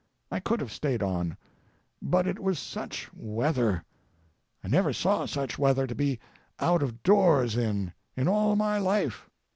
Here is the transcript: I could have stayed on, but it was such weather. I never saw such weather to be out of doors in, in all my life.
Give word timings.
I 0.31 0.39
could 0.39 0.61
have 0.61 0.71
stayed 0.71 1.03
on, 1.03 1.37
but 2.01 2.25
it 2.25 2.39
was 2.39 2.57
such 2.57 3.07
weather. 3.13 3.83
I 4.63 4.67
never 4.67 4.93
saw 4.93 5.27
such 5.27 5.59
weather 5.59 5.85
to 5.85 5.93
be 5.93 6.19
out 6.59 6.81
of 6.81 7.03
doors 7.03 7.55
in, 7.55 7.93
in 8.17 8.27
all 8.27 8.55
my 8.55 8.79
life. 8.79 9.29